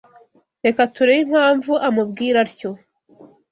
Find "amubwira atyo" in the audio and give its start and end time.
1.87-2.71